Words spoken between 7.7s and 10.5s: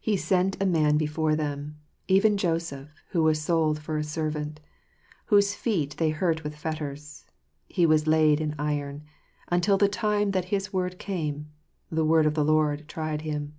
was laid in iron, Until the time that